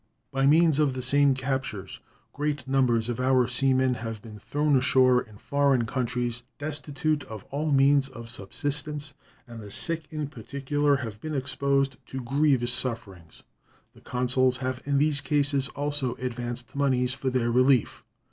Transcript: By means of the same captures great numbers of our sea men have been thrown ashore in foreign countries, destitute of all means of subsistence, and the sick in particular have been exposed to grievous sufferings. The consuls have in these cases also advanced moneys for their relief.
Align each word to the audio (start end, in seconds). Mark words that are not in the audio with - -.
By 0.31 0.47
means 0.47 0.79
of 0.79 0.95
the 0.95 1.01
same 1.03 1.35
captures 1.35 1.99
great 2.33 2.67
numbers 2.67 3.07
of 3.07 3.19
our 3.19 3.47
sea 3.47 3.71
men 3.71 3.93
have 3.93 4.19
been 4.19 4.39
thrown 4.39 4.75
ashore 4.75 5.21
in 5.21 5.37
foreign 5.37 5.85
countries, 5.85 6.41
destitute 6.57 7.23
of 7.25 7.43
all 7.51 7.71
means 7.71 8.09
of 8.09 8.27
subsistence, 8.27 9.13
and 9.47 9.59
the 9.61 9.69
sick 9.69 10.05
in 10.09 10.27
particular 10.27 10.95
have 10.95 11.21
been 11.21 11.35
exposed 11.35 11.97
to 12.07 12.19
grievous 12.23 12.73
sufferings. 12.73 13.43
The 13.93 14.01
consuls 14.01 14.57
have 14.57 14.81
in 14.85 14.97
these 14.97 15.21
cases 15.21 15.67
also 15.75 16.15
advanced 16.15 16.75
moneys 16.75 17.13
for 17.13 17.29
their 17.29 17.51
relief. 17.51 18.03